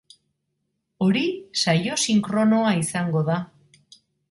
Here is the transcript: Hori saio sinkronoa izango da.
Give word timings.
Hori 1.07 1.21
saio 1.65 1.99
sinkronoa 2.07 2.73
izango 2.81 3.25
da. 3.31 3.39